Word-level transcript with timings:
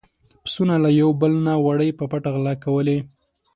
پسونو 0.43 0.75
له 0.83 0.89
يو 1.01 1.09
بل 1.21 1.31
نه 1.45 1.53
وړۍ 1.65 1.89
په 1.99 2.03
پټه 2.11 2.29
غلا 2.33 2.53
کولې. 2.65 2.97